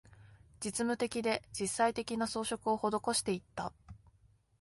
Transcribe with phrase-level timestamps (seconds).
[0.61, 3.71] 実務的で、実際的な、装飾を施していった